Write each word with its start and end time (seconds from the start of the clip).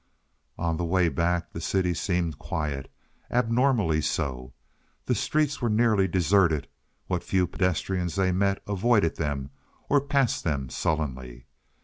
On 0.57 0.77
the 0.77 0.83
way 0.83 1.09
back 1.09 1.53
the 1.53 1.61
city 1.61 1.93
seemed 1.93 2.39
quiet 2.39 2.91
abnormally 3.29 4.01
so. 4.01 4.51
The 5.05 5.13
streets 5.13 5.61
were 5.61 5.69
nearly 5.69 6.07
deserted; 6.07 6.67
what 7.05 7.23
few 7.23 7.45
pedestrians 7.45 8.15
they 8.15 8.31
met 8.31 8.63
avoided 8.65 9.17
them, 9.17 9.51
or 9.89 10.01
passed 10.01 10.43
them 10.43 10.69
sullenly. 10.71 11.45